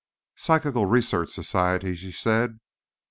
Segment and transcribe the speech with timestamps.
[0.35, 2.59] "Psychical Research Society," she said.